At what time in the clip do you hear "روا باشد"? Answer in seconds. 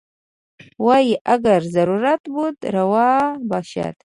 2.75-3.95